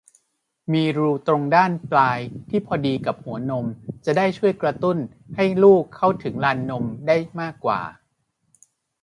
[0.73, 2.19] มีรูตรงด้านปลาย
[2.49, 3.65] ที่พอดีกับหัวนม
[4.05, 4.97] จะช่วยกระตุ้น
[5.35, 7.81] ให้ลูกเข้าถึงลานหัวนมได้มากกว่า